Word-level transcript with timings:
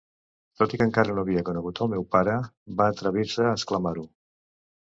Tot 0.61 0.71
i 0.77 0.79
que 0.81 0.87
encara 0.89 1.13
no 1.17 1.25
havia 1.25 1.43
conegut 1.49 1.83
el 1.85 1.91
meu 1.93 2.07
pare, 2.17 2.35
va 2.81 2.89
atrevir-se 2.97 3.47
a 3.51 3.55
exclamar-ho! 3.61 4.11